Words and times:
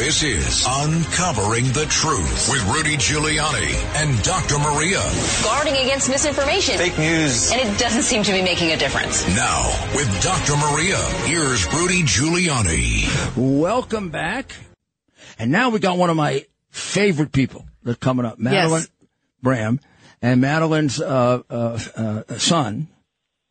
This 0.00 0.22
is 0.22 0.64
Uncovering 0.66 1.66
the 1.74 1.84
Truth 1.90 2.48
with 2.50 2.66
Rudy 2.74 2.96
Giuliani 2.96 3.74
and 3.96 4.22
Dr. 4.22 4.58
Maria. 4.58 4.98
Guarding 5.44 5.74
against 5.74 6.08
misinformation. 6.08 6.78
Fake 6.78 6.96
news. 6.98 7.52
And 7.52 7.60
it 7.60 7.78
doesn't 7.78 8.04
seem 8.04 8.22
to 8.22 8.32
be 8.32 8.40
making 8.40 8.70
a 8.70 8.78
difference. 8.78 9.28
Now, 9.36 9.66
with 9.94 10.08
Dr. 10.22 10.56
Maria, 10.56 10.96
here's 11.26 11.66
Rudy 11.74 12.02
Giuliani. 12.04 13.36
Welcome 13.36 14.08
back. 14.08 14.54
And 15.38 15.52
now 15.52 15.68
we 15.68 15.80
got 15.80 15.98
one 15.98 16.08
of 16.08 16.16
my 16.16 16.46
favorite 16.70 17.30
people 17.30 17.66
that's 17.82 17.98
coming 17.98 18.24
up, 18.24 18.38
Madeline 18.38 18.80
Yes. 18.80 18.88
Brame. 19.44 19.80
And 20.22 20.40
Madeline's 20.40 20.98
uh, 20.98 21.42
uh, 21.50 21.78
uh, 21.94 22.38
son 22.38 22.88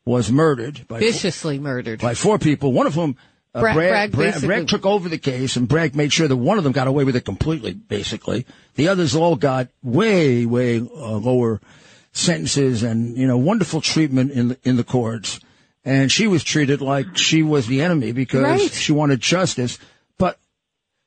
was 0.04 0.32
murdered 0.32 0.88
by 0.88 0.98
viciously 0.98 1.60
murdered. 1.60 2.00
by 2.02 2.16
four 2.16 2.40
people, 2.40 2.74
one 2.74 2.88
of 2.88 2.96
whom 2.96 3.18
uh, 3.56 3.62
Bra- 3.62 3.74
Bragg, 3.74 4.12
Bragg 4.12 4.42
Bragg 4.42 4.68
took 4.68 4.86
over 4.86 5.10
the 5.10 5.18
case, 5.18 5.56
and 5.56 5.68
Bragg 5.68 5.96
made 5.96 6.14
sure 6.14 6.28
that 6.28 6.36
one 6.36 6.58
of 6.58 6.64
them 6.64 6.74
got 6.74 6.88
away 6.88 7.04
with 7.04 7.16
it 7.16 7.26
completely. 7.26 7.74
Basically, 7.74 8.46
the 8.76 8.88
others 8.88 9.16
all 9.16 9.36
got 9.36 9.70
way, 9.84 10.46
way 10.46 10.80
uh, 10.80 11.18
lower 11.18 11.60
sentences 12.12 12.84
and 12.84 13.18
you 13.18 13.28
know 13.28 13.38
wonderful 13.38 13.82
treatment 13.82 14.32
in 14.32 14.50
the, 14.50 14.58
in 14.64 14.76
the 14.76 14.84
courts. 14.84 15.40
And 15.86 16.12
she 16.12 16.28
was 16.28 16.44
treated 16.44 16.82
like 16.82 17.18
she 17.18 17.42
was 17.42 17.66
the 17.68 17.82
enemy 17.82 18.12
because 18.12 18.42
Right. 18.44 18.72
she 18.72 18.92
wanted 18.92 19.22
justice, 19.22 19.80
but 20.18 20.38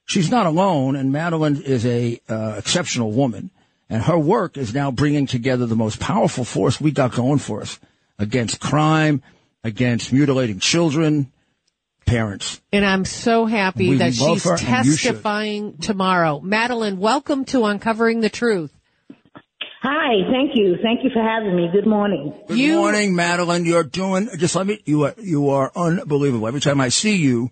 she's 0.07 0.31
not 0.31 0.47
alone. 0.47 0.97
And 0.97 1.13
Madeline 1.13 1.61
is 1.63 1.85
a 1.87 2.21
uh, 2.29 2.55
exceptional 2.59 3.13
woman, 3.13 3.51
and 3.91 4.03
her 4.05 4.19
work 4.19 4.57
is 4.57 4.75
now 4.75 4.91
bringing 4.91 5.27
together 5.27 5.67
the 5.67 5.77
most 5.77 6.01
powerful 6.01 6.45
force 6.45 6.81
we 6.81 6.91
got 6.91 7.13
going 7.13 7.39
for 7.39 7.61
us 7.61 7.79
against 8.19 8.61
crime, 8.61 9.23
against 9.63 10.13
mutilating 10.13 10.59
children, 10.59 11.31
parents. 12.07 12.61
And 12.73 12.85
I'm 12.85 13.05
so 13.05 13.47
happy 13.47 13.91
We 13.91 13.97
that 13.99 14.15
she's 14.15 14.45
her, 14.45 14.53
and 14.53 14.61
you 14.87 14.93
should. 14.97 15.09
testifying 15.11 15.79
tomorrow. 15.79 16.41
Madeline, 16.41 16.99
welcome 16.99 17.45
to 17.47 17.65
Uncovering 17.65 18.21
the 18.21 18.29
Truth. 18.31 18.73
Hi, 19.83 20.31
thank 20.31 20.53
you. 20.55 20.77
Thank 20.81 21.03
you 21.03 21.11
for 21.13 21.21
having 21.23 21.57
me. 21.57 21.69
Good 21.73 21.87
morning. 21.89 22.33
Good 22.47 22.57
You- 22.57 22.77
morning, 22.77 23.17
Madeline. 23.17 23.65
You're 23.65 23.83
doing 23.83 24.29
just 24.39 24.55
let 24.55 24.67
me. 24.67 24.79
You 24.85 25.05
are 25.07 25.15
you 25.19 25.51
are 25.51 25.73
unbelievable. 25.75 26.47
Every 26.47 26.61
time 26.61 26.81
I 26.81 26.89
see 26.89 27.17
you, 27.17 27.51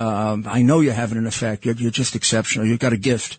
um, 0.00 0.44
I 0.46 0.62
know 0.62 0.80
you're 0.80 0.92
having 0.92 1.16
an 1.16 1.26
effect. 1.26 1.64
You're, 1.64 1.76
you're 1.76 1.90
just 1.90 2.14
exceptional. 2.14 2.66
You've 2.66 2.78
got 2.78 2.92
a 2.92 2.98
gift. 2.98 3.38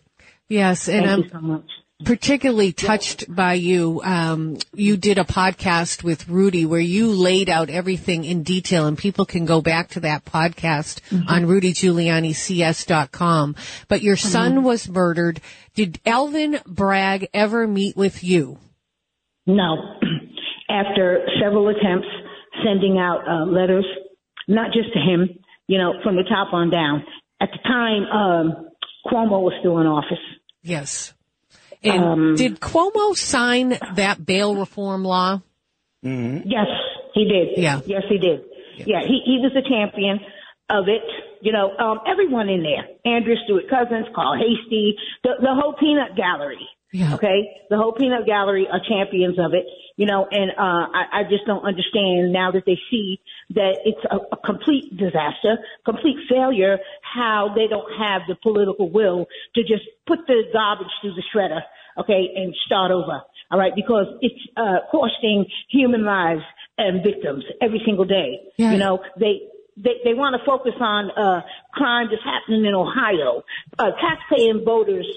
Yes, 0.49 0.87
and 0.87 1.05
Thank 1.05 1.11
I'm 1.11 1.23
you 1.23 1.29
so 1.31 1.39
much. 1.41 1.69
Particularly 2.03 2.73
touched 2.73 3.33
by 3.33 3.53
you. 3.53 4.01
Um, 4.03 4.57
you 4.73 4.97
did 4.97 5.17
a 5.17 5.23
podcast 5.23 6.03
with 6.03 6.27
Rudy 6.27 6.65
where 6.65 6.81
you 6.81 7.07
laid 7.07 7.47
out 7.49 7.69
everything 7.69 8.25
in 8.25 8.43
detail, 8.43 8.85
and 8.85 8.97
people 8.97 9.25
can 9.25 9.45
go 9.45 9.61
back 9.61 9.91
to 9.91 10.01
that 10.01 10.25
podcast 10.25 10.99
Mm-hmm. 11.09 11.29
on 11.29 11.45
rudygiulianics.com. 11.45 13.55
But 13.87 14.01
your 14.01 14.17
son 14.17 14.63
was 14.63 14.89
murdered. 14.89 15.39
Did 15.73 16.01
Alvin 16.05 16.59
Bragg 16.67 17.29
ever 17.33 17.65
meet 17.65 17.95
with 17.95 18.25
you? 18.25 18.57
No. 19.47 19.77
After 20.69 21.25
several 21.41 21.69
attempts 21.69 22.07
sending 22.65 22.97
out 22.97 23.21
uh, 23.27 23.45
letters, 23.45 23.85
not 24.49 24.73
just 24.73 24.91
to 24.93 24.99
him, 24.99 25.29
you 25.67 25.77
know, 25.77 25.93
from 26.03 26.17
the 26.17 26.23
top 26.23 26.51
on 26.53 26.69
down. 26.69 27.05
At 27.39 27.49
the 27.51 27.59
time, 27.69 28.03
um, 28.11 28.67
Cuomo 29.05 29.41
was 29.41 29.53
still 29.61 29.79
in 29.79 29.87
office. 29.87 30.19
Yes. 30.61 31.13
And 31.83 32.03
Um, 32.03 32.35
did 32.35 32.59
Cuomo 32.59 33.15
sign 33.15 33.77
that 33.95 34.25
bail 34.25 34.55
reform 34.55 35.03
law? 35.03 35.41
Yes, 36.03 36.67
he 37.13 37.25
did. 37.25 37.57
Yeah. 37.57 37.81
Yes, 37.85 38.03
he 38.09 38.17
did. 38.17 38.41
Yeah, 38.77 39.01
he, 39.01 39.21
he 39.25 39.39
was 39.41 39.51
a 39.55 39.67
champion 39.67 40.19
of 40.69 40.87
it. 40.87 41.01
You 41.41 41.51
know, 41.51 41.71
um, 41.77 41.99
everyone 42.07 42.49
in 42.49 42.63
there, 42.63 42.85
Andrew 43.05 43.35
Stewart 43.45 43.69
Cousins, 43.69 44.07
Carl 44.13 44.35
Heastie, 44.35 44.95
the, 45.23 45.31
the 45.39 45.53
whole 45.53 45.73
peanut 45.79 46.15
gallery. 46.17 46.67
Yeah. 46.91 47.15
Okay. 47.15 47.47
The 47.69 47.77
whole 47.77 47.93
peanut 47.93 48.25
gallery 48.25 48.67
are 48.71 48.79
champions 48.87 49.37
of 49.39 49.53
it, 49.53 49.65
you 49.97 50.05
know, 50.05 50.27
and, 50.29 50.51
uh, 50.51 50.87
I, 50.93 51.21
I 51.21 51.23
just 51.23 51.45
don't 51.45 51.65
understand 51.65 52.31
now 52.31 52.51
that 52.51 52.63
they 52.65 52.77
see 52.89 53.19
that 53.51 53.77
it's 53.85 54.03
a, 54.09 54.17
a 54.33 54.37
complete 54.37 54.97
disaster, 54.97 55.57
complete 55.85 56.17
failure, 56.29 56.79
how 57.01 57.53
they 57.55 57.67
don't 57.67 57.91
have 57.97 58.23
the 58.27 58.35
political 58.35 58.89
will 58.89 59.27
to 59.53 59.61
just 59.61 59.83
put 60.07 60.19
the 60.27 60.43
garbage 60.51 60.87
through 61.01 61.13
the 61.13 61.23
shredder, 61.33 61.61
okay, 61.99 62.31
and 62.35 62.55
start 62.65 62.91
over. 62.91 63.21
All 63.51 63.59
right. 63.59 63.75
Because 63.75 64.07
it's, 64.21 64.41
uh, 64.57 64.79
costing 64.91 65.45
human 65.69 66.03
lives 66.03 66.41
and 66.77 67.03
victims 67.03 67.43
every 67.61 67.81
single 67.85 68.05
day. 68.05 68.39
Yeah. 68.57 68.71
You 68.71 68.79
know, 68.79 69.03
they, 69.19 69.41
they, 69.77 69.97
they 70.03 70.13
want 70.13 70.35
to 70.39 70.45
focus 70.45 70.73
on, 70.79 71.11
uh, 71.11 71.41
crime 71.71 72.07
that's 72.09 72.23
happening 72.23 72.65
in 72.65 72.73
Ohio. 72.73 73.43
Uh, 73.77 73.91
taxpaying 74.01 74.65
voters 74.65 75.07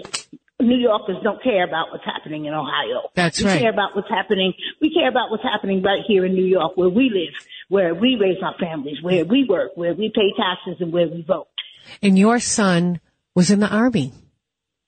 New 0.61 0.77
Yorkers 0.77 1.17
don't 1.23 1.43
care 1.43 1.65
about 1.65 1.93
what's 1.93 2.05
happening 2.05 2.47
in 2.47 2.55
Ohio. 2.55 3.11
That's 3.15 3.41
we 3.41 3.47
right. 3.47 3.55
We 3.55 3.61
care 3.61 3.71
about 3.71 3.95
what's 3.95 4.09
happening. 4.09 4.55
We 4.81 4.93
care 4.93 5.09
about 5.09 5.31
what's 5.31 5.45
happening 5.45 5.83
right 5.83 6.03
here 6.07 6.25
in 6.25 6.35
New 6.35 6.45
York, 6.45 6.77
where 6.77 6.89
we 6.89 7.11
live, 7.11 7.47
where 7.69 7.95
we 7.95 8.17
raise 8.21 8.43
our 8.43 8.57
families, 8.59 8.97
where 9.01 9.25
we 9.25 9.47
work, 9.49 9.73
where 9.77 9.95
we 9.95 10.11
pay 10.13 10.33
taxes, 10.37 10.81
and 10.81 10.93
where 10.93 11.07
we 11.07 11.23
vote. 11.23 11.47
And 12.03 12.19
your 12.19 12.41
son 12.41 13.01
was 13.35 13.51
in 13.51 13.61
the 13.61 13.69
army. 13.69 14.13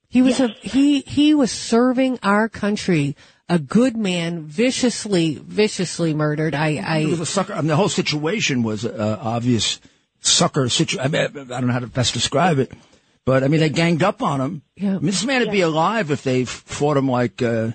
He 0.09 0.21
was 0.21 0.41
a, 0.41 0.49
he, 0.49 1.01
he 1.01 1.33
was 1.33 1.51
serving 1.51 2.19
our 2.21 2.49
country. 2.49 3.15
A 3.47 3.57
good 3.57 3.95
man, 3.95 4.43
viciously, 4.43 5.35
viciously 5.35 6.13
murdered. 6.13 6.53
I, 6.53 6.67
It 6.99 7.09
was 7.09 7.19
I, 7.19 7.23
a 7.23 7.25
sucker. 7.25 7.53
I 7.53 7.57
mean, 7.57 7.67
the 7.67 7.75
whole 7.77 7.89
situation 7.89 8.63
was 8.63 8.85
uh, 8.85 9.19
obvious 9.21 9.79
sucker 10.19 10.67
situation. 10.69 10.99
I, 10.99 11.07
mean, 11.07 11.51
I 11.51 11.59
don't 11.59 11.67
know 11.67 11.73
how 11.73 11.79
to 11.79 11.87
best 11.87 12.13
describe 12.13 12.59
it, 12.59 12.71
but 13.25 13.43
I 13.43 13.47
mean, 13.47 13.59
they 13.59 13.69
ganged 13.69 14.03
up 14.03 14.21
on 14.21 14.41
him. 14.41 14.61
Yeah. 14.75 14.89
I 14.89 14.93
mean, 14.93 15.05
this 15.07 15.23
man 15.25 15.41
would 15.41 15.51
be 15.51 15.61
alive 15.61 16.11
if 16.11 16.23
they 16.23 16.45
fought 16.45 16.97
him 16.97 17.09
like. 17.09 17.41
Uh, 17.41 17.71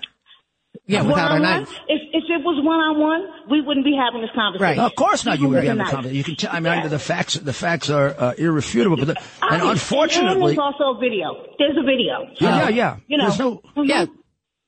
yeah, 0.85 1.01
without 1.01 1.31
a 1.31 1.33
One-on-one? 1.33 1.41
knife. 1.63 1.69
If, 1.89 2.01
if 2.13 2.23
it 2.29 2.43
was 2.45 2.63
one 2.63 2.77
on 2.79 2.99
one, 2.99 3.27
we 3.49 3.59
wouldn't 3.61 3.85
be 3.85 3.93
having 3.97 4.21
this 4.21 4.29
conversation. 4.33 4.77
Right. 4.77 4.79
of 4.79 4.95
course 4.95 5.25
not. 5.25 5.39
You 5.39 5.47
Even 5.47 5.53
would 5.55 5.61
be 5.61 5.67
having 5.67 5.81
a 5.81 5.83
a 5.83 5.89
conversation. 5.91 6.15
You 6.17 6.23
can. 6.23 6.35
T- 6.35 6.47
I 6.47 6.59
mean, 6.59 6.73
Yeah. 6.73 6.87
the 6.87 6.99
facts. 6.99 7.33
The 7.33 7.51
facts 7.53 7.89
are 7.89 8.09
uh, 8.17 8.33
irrefutable. 8.37 8.95
But 8.97 9.07
the, 9.07 9.21
and 9.41 9.61
mean, 9.63 9.71
unfortunately, 9.71 10.51
and 10.51 10.57
there's 10.57 10.57
also 10.59 10.97
a 10.97 10.99
video. 10.99 11.45
There's 11.57 11.75
a 11.77 11.83
video. 11.83 12.29
yeah, 12.35 12.37
So, 12.39 12.45
yeah, 12.45 12.69
yeah. 12.69 12.97
You 13.07 13.17
know, 13.17 13.25
There's 13.27 13.39
no. 13.39 13.61
Yeah. 13.83 14.05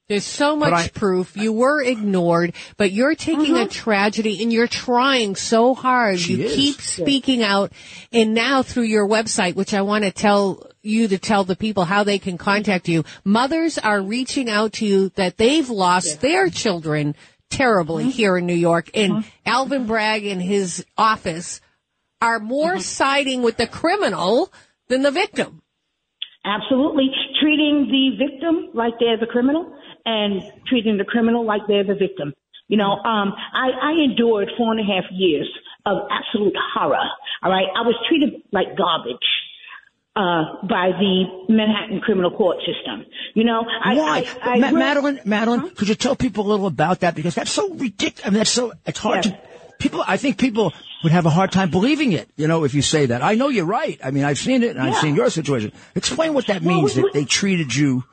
There's 0.09 0.25
so 0.25 0.55
much 0.55 0.73
I- 0.73 0.87
proof. 0.87 1.37
You 1.37 1.53
were 1.53 1.81
ignored, 1.83 2.53
but 2.77 2.91
you're 2.91 3.13
taking 3.15 3.55
a 3.55 3.67
tragedy 3.67 4.41
and 4.41 4.51
you're 4.51 4.67
trying 4.67 5.35
so 5.35 5.75
hard. 5.75 6.19
She 6.19 6.33
you 6.33 6.45
is. 6.45 6.55
keep 6.55 6.81
speaking 6.81 7.43
out. 7.43 7.71
And 8.11 8.33
now 8.33 8.63
through 8.63 8.83
your 8.85 9.07
website, 9.07 9.53
which 9.55 9.73
I 9.75 9.83
want 9.83 10.05
to 10.05 10.11
tell 10.11 10.68
you 10.81 11.07
to 11.07 11.17
tell 11.17 11.43
the 11.43 11.55
people 11.55 11.85
how 11.85 12.03
they 12.03 12.19
can 12.19 12.37
contact 12.37 12.87
you, 12.87 13.03
mothers 13.23 13.77
are 13.77 14.01
reaching 14.01 14.49
out 14.49 14.73
to 14.73 14.85
you 14.85 15.09
that 15.15 15.37
they've 15.37 15.69
lost 15.69 16.21
their 16.21 16.49
children 16.49 17.15
terribly 17.49 18.05
mm-hmm. 18.05 18.11
here 18.11 18.37
in 18.37 18.45
New 18.45 18.53
York. 18.53 18.89
And 18.93 19.13
mm-hmm. 19.13 19.29
Alvin 19.45 19.87
Bragg 19.87 20.25
and 20.25 20.41
his 20.41 20.85
office 20.97 21.61
are 22.21 22.39
more 22.39 22.73
mm-hmm. 22.73 22.81
siding 22.81 23.41
with 23.41 23.57
the 23.57 23.67
criminal 23.67 24.51
than 24.87 25.01
the 25.01 25.11
victim. 25.11 25.61
Absolutely. 26.45 27.11
Treating 27.41 27.87
the 27.89 28.25
victim 28.25 28.69
like 28.73 28.93
they're 28.99 29.17
the 29.17 29.25
criminal 29.25 29.75
and 30.05 30.41
treating 30.67 30.97
the 30.97 31.03
criminal 31.03 31.45
like 31.45 31.61
they're 31.67 31.83
the 31.83 31.95
victim. 31.95 32.33
You 32.67 32.77
know, 32.77 32.91
um, 32.91 33.33
I, 33.53 33.69
I 33.81 33.91
endured 34.03 34.49
four 34.57 34.71
and 34.71 34.79
a 34.79 34.83
half 34.83 35.05
years 35.11 35.49
of 35.85 35.97
absolute 36.11 36.55
horror. 36.73 36.97
All 37.43 37.51
right. 37.51 37.67
I 37.75 37.81
was 37.81 37.95
treated 38.07 38.41
like 38.51 38.77
garbage. 38.77 39.17
Uh, 40.19 40.43
by 40.67 40.87
the 40.99 41.13
Manhattan 41.47 42.01
criminal 42.01 42.29
court 42.29 42.57
system. 42.67 43.05
You 43.35 43.45
know, 43.45 43.61
I, 43.89 43.95
Why, 43.95 44.25
I, 44.43 44.49
I 44.55 44.59
Ma- 44.59 44.65
read- 44.67 44.73
Madeline? 44.73 45.19
Madeline, 45.23 45.69
could 45.75 45.87
you 45.87 45.95
tell 45.95 46.13
people 46.17 46.45
a 46.45 46.49
little 46.49 46.67
about 46.67 46.99
that 47.01 47.15
because 47.15 47.35
that's 47.35 47.51
so 47.51 47.69
ridiculous. 47.73 48.25
I 48.25 48.29
mean, 48.29 48.39
that's 48.39 48.49
so 48.49 48.73
it's 48.85 48.99
hard 48.99 49.23
Yes. 49.25 49.33
to 49.33 49.39
people. 49.79 50.03
I 50.05 50.17
think 50.17 50.37
people 50.37 50.73
would 51.03 51.13
have 51.13 51.25
a 51.25 51.29
hard 51.29 51.53
time 51.53 51.69
believing 51.71 52.11
it. 52.11 52.27
You 52.35 52.47
know, 52.49 52.65
if 52.65 52.73
you 52.73 52.81
say 52.81 53.05
that. 53.05 53.23
I 53.23 53.35
know 53.35 53.47
you're 53.47 53.63
right. 53.81 53.97
I 54.03 54.11
mean, 54.11 54.25
I've 54.25 54.37
seen 54.39 54.61
it 54.63 54.71
and 54.75 54.81
I've 54.81 54.97
seen 54.97 55.15
your 55.15 55.29
situation. 55.29 55.71
Explain 55.95 56.33
what 56.33 56.47
that 56.47 56.63
Well, 56.63 56.75
means 56.75 56.95
we- 56.97 57.03
that 57.03 57.13
they 57.13 57.23
treated 57.23 57.73
you. 57.73 58.03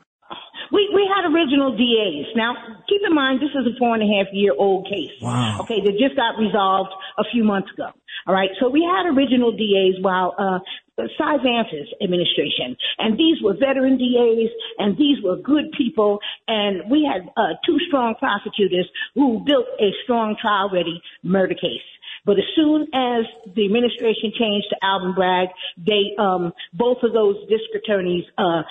We 0.71 0.89
we 0.93 1.03
had 1.13 1.27
original 1.33 1.71
DAs. 1.75 2.27
Now, 2.37 2.55
keep 2.87 3.01
in 3.05 3.13
mind, 3.13 3.41
this 3.41 3.51
is 3.59 3.67
a 3.67 3.77
four 3.79 3.95
and 3.95 4.03
a 4.03 4.07
half 4.15 4.27
year 4.31 4.53
old 4.57 4.85
case. 4.87 5.11
Wow. 5.21 5.57
Okay, 5.61 5.81
that 5.83 5.93
just 5.99 6.15
got 6.15 6.37
resolved 6.39 6.91
a 7.17 7.23
few 7.33 7.43
months 7.43 7.69
ago. 7.73 7.89
All 8.27 8.33
right, 8.33 8.49
so 8.59 8.69
we 8.69 8.83
had 8.83 9.05
original 9.13 9.51
DAs 9.51 9.95
while 10.01 10.35
uh, 10.37 10.59
Cy 10.97 11.37
Vance's 11.43 11.93
administration, 12.01 12.75
and 12.97 13.17
these 13.17 13.41
were 13.43 13.53
veteran 13.53 13.97
DAs, 13.97 14.49
and 14.79 14.97
these 14.97 15.21
were 15.23 15.37
good 15.37 15.71
people, 15.77 16.19
and 16.47 16.89
we 16.89 17.05
had 17.05 17.29
uh, 17.37 17.53
two 17.65 17.77
strong 17.87 18.15
prosecutors 18.17 18.87
who 19.13 19.43
built 19.45 19.67
a 19.79 19.91
strong 20.03 20.35
trial-ready 20.41 21.01
murder 21.23 21.53
case. 21.53 21.85
But 22.25 22.37
as 22.39 22.45
soon 22.55 22.83
as 22.93 23.23
the 23.55 23.65
administration 23.65 24.33
changed 24.37 24.67
to 24.71 24.77
Alvin 24.83 25.13
Bragg, 25.13 25.49
they 25.77 26.11
um, 26.19 26.51
both 26.73 26.97
of 27.03 27.13
those 27.13 27.37
district 27.47 27.87
attorneys 27.87 28.25
uh, 28.37 28.63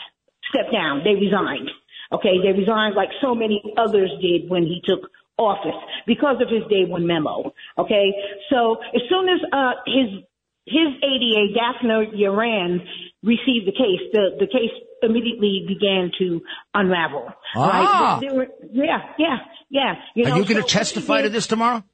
stepped 0.50 0.72
down. 0.72 1.02
They 1.04 1.14
resigned. 1.14 1.70
Okay, 2.12 2.38
they 2.42 2.52
resigned 2.52 2.94
like 2.94 3.08
so 3.22 3.34
many 3.34 3.62
others 3.78 4.10
did 4.20 4.50
when 4.50 4.62
he 4.64 4.82
took 4.84 5.10
office 5.38 5.76
because 6.06 6.36
of 6.40 6.48
his 6.48 6.62
day 6.68 6.84
one 6.84 7.06
memo. 7.06 7.52
Okay, 7.78 8.12
so 8.50 8.76
as 8.94 9.02
soon 9.08 9.28
as 9.28 9.40
uh, 9.52 9.72
his 9.86 10.22
his 10.66 10.88
ADA, 11.02 11.54
Daphne 11.54 12.18
Yaran, 12.18 12.84
received 13.22 13.66
the 13.66 13.72
case, 13.72 14.00
the, 14.12 14.30
the 14.38 14.46
case 14.46 14.70
immediately 15.02 15.64
began 15.66 16.10
to 16.18 16.40
unravel. 16.74 17.28
Ah. 17.54 18.18
Right? 18.18 18.28
There 18.28 18.36
were, 18.36 18.46
yeah, 18.72 18.98
yeah, 19.18 19.36
yeah. 19.70 19.94
You 20.14 20.24
Are 20.24 20.38
you 20.38 20.44
going 20.44 20.60
so 20.60 20.66
to 20.66 20.68
testify 20.68 21.22
to 21.22 21.28
this 21.28 21.46
tomorrow? 21.46 21.84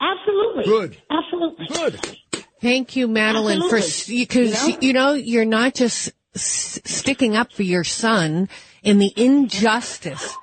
Absolutely. 0.00 0.64
Good. 0.64 0.96
Absolutely. 1.10 1.66
Good. 1.66 2.44
Thank 2.60 2.96
you, 2.96 3.08
Madeline, 3.08 3.68
for 3.68 3.76
because 3.76 4.08
You 4.08 4.26
know? 4.72 4.78
you 4.80 4.92
know 4.92 5.12
you're 5.14 5.44
not 5.44 5.74
just 5.74 6.12
s- 6.34 6.80
sticking 6.84 7.36
up 7.36 7.52
for 7.52 7.62
your 7.62 7.84
son 7.84 8.48
in 8.82 8.98
the 8.98 9.12
injustice 9.16 10.36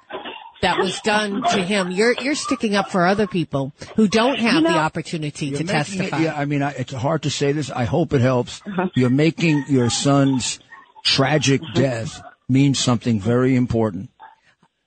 that 0.62 0.80
was 0.80 1.00
done 1.02 1.42
to 1.44 1.62
him. 1.62 1.92
You're 1.92 2.14
you're 2.22 2.36
sticking 2.36 2.76
up 2.76 2.90
for 2.90 3.06
other 3.06 3.28
people 3.28 3.74
who 3.96 4.08
don't 4.08 4.40
have 4.40 4.64
the 4.64 4.70
opportunity 4.70 5.48
to 5.52 5.64
making 5.64 5.68
it- 5.68 5.72
testify. 5.72 6.18
yeah, 6.20 6.36
I 6.36 6.46
mean, 6.46 6.62
I, 6.64 6.72
it's 6.72 6.94
hard 6.94 7.24
to 7.24 7.30
say 7.30 7.52
this. 7.52 7.70
I 7.72 7.84
hope 7.86 8.14
it 8.14 8.22
helps. 8.22 8.62
Uh-huh. 8.66 8.88
You're 8.96 9.10
making 9.10 9.66
your 9.70 9.90
son's 9.90 10.60
tragic 11.06 11.62
Uh-huh. 11.62 11.74
death 11.82 12.22
mean 12.50 12.74
something 12.74 13.20
very 13.20 13.56
important. 13.56 14.10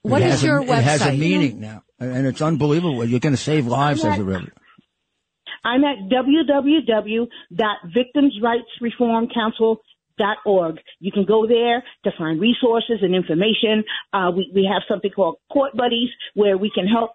What 0.03 0.23
It 0.23 0.27
is 0.27 0.31
has 0.33 0.43
a- 0.43 0.47
your 0.47 0.63
It 0.63 0.69
has 0.85 1.03
a 1.03 1.13
meaning 1.13 1.61
now, 1.61 1.83
and 1.99 2.27
it's 2.27 2.41
unbelievable. 2.43 3.05
You're 3.05 3.21
going 3.21 3.35
to 3.35 3.43
save 3.43 3.67
lives 3.67 4.05
as 4.05 4.19
a 4.19 4.25
result. 4.25 4.49
I'm 5.63 5.85
at 5.85 6.09
www.victimsrightsreformcouncil.org. 10.21 10.79
You 11.01 11.13
can 11.13 11.25
go 11.25 11.47
there 11.47 11.83
to 12.05 12.11
find 12.19 12.41
resources 12.41 12.99
and 13.03 13.15
information. 13.15 13.85
Uh, 14.13 14.31
we, 14.35 14.51
we 14.55 14.69
have 14.73 14.83
something 14.89 15.11
called 15.11 15.37
Court 15.53 15.77
Buddies 15.77 16.11
where 16.35 16.57
we 16.57 16.71
can 16.75 16.87
help 16.87 17.13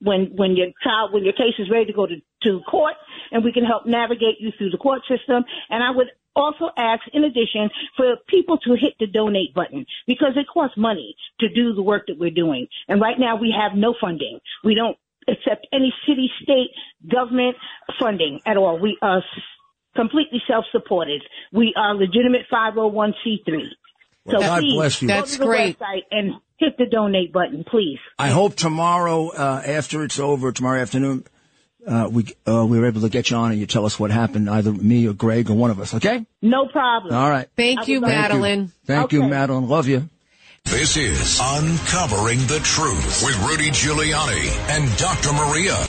when, 0.00 0.32
when 0.36 0.56
your 0.56 0.68
child, 0.84 1.12
when 1.12 1.24
your 1.24 1.32
case 1.32 1.54
is 1.58 1.70
ready 1.70 1.86
to 1.86 1.92
go 1.92 2.06
to, 2.06 2.16
to 2.44 2.60
court 2.70 2.94
and 3.32 3.44
we 3.44 3.52
can 3.52 3.64
help 3.64 3.86
navigate 3.86 4.36
you 4.40 4.50
through 4.56 4.70
the 4.70 4.78
court 4.78 5.02
system. 5.08 5.44
And 5.70 5.82
I 5.82 5.90
would 5.90 6.08
also 6.36 6.70
ask, 6.76 7.02
in 7.12 7.24
addition, 7.24 7.68
for 7.96 8.16
people 8.28 8.58
to 8.58 8.74
hit 8.74 8.94
the 9.00 9.06
donate 9.06 9.54
button 9.54 9.84
because 10.06 10.32
it 10.36 10.46
costs 10.52 10.76
money 10.76 11.16
to 11.40 11.48
do 11.48 11.74
the 11.74 11.82
work 11.82 12.04
that 12.06 12.18
we're 12.18 12.30
doing. 12.30 12.68
And 12.86 13.00
right 13.00 13.18
now 13.18 13.36
we 13.36 13.54
have 13.58 13.76
no 13.76 13.94
funding. 14.00 14.38
We 14.62 14.74
don't 14.74 14.96
accept 15.28 15.66
any 15.72 15.92
city, 16.06 16.30
state, 16.42 16.70
government 17.10 17.56
funding 17.98 18.40
at 18.46 18.56
all. 18.56 18.78
We 18.78 18.96
s- 19.02 19.22
completely 19.98 20.40
self-supported. 20.46 21.22
We 21.52 21.74
are 21.76 21.94
legitimate 21.94 22.42
501c3. 22.52 23.44
Well, 24.24 24.40
God 24.40 24.60
please, 24.60 24.74
bless 24.74 25.02
you. 25.02 25.08
Go 25.08 25.14
That's 25.14 25.32
to 25.32 25.38
the 25.38 25.46
great. 25.46 25.78
website 25.78 26.02
and 26.10 26.34
hit 26.58 26.76
the 26.78 26.86
donate 26.86 27.32
button, 27.32 27.64
please. 27.64 27.98
I 28.18 28.28
hope 28.28 28.54
tomorrow, 28.54 29.28
uh, 29.30 29.62
after 29.64 30.04
it's 30.04 30.18
over, 30.18 30.52
tomorrow 30.52 30.80
afternoon, 30.80 31.24
uh, 31.86 32.08
we 32.10 32.26
uh, 32.46 32.66
we 32.66 32.78
were 32.78 32.86
able 32.86 33.00
to 33.00 33.08
get 33.08 33.30
you 33.30 33.36
on 33.36 33.50
and 33.50 33.58
you 33.60 33.66
tell 33.66 33.86
us 33.86 33.98
what 33.98 34.10
happened, 34.10 34.50
either 34.50 34.72
me 34.72 35.06
or 35.08 35.14
Greg 35.14 35.48
or 35.50 35.54
one 35.54 35.70
of 35.70 35.80
us. 35.80 35.94
Okay? 35.94 36.26
No 36.42 36.66
problem. 36.68 37.14
All 37.14 37.30
right. 37.30 37.48
Thank 37.56 37.88
you, 37.88 38.00
Thank 38.00 38.12
you. 38.12 38.20
Madeline. 38.20 38.72
Thank 38.84 39.12
you, 39.12 39.22
Madeline. 39.22 39.68
Love 39.68 39.88
you. 39.88 40.08
This 40.64 40.98
is 40.98 41.40
Uncovering 41.42 42.40
the 42.40 42.60
Truth 42.62 43.24
with 43.24 43.48
Rudy 43.48 43.70
Giuliani 43.70 44.50
and 44.68 44.98
Dr. 44.98 45.32
Maria. 45.32 45.88